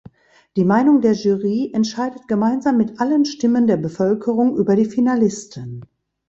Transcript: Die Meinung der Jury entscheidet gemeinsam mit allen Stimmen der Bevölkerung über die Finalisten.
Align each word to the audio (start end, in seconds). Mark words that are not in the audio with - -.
Die 0.55 0.65
Meinung 0.65 1.01
der 1.01 1.11
Jury 1.11 1.71
entscheidet 1.75 2.27
gemeinsam 2.27 2.75
mit 2.75 2.99
allen 2.99 3.23
Stimmen 3.25 3.67
der 3.67 3.77
Bevölkerung 3.77 4.57
über 4.57 4.75
die 4.75 4.85
Finalisten. 4.85 5.85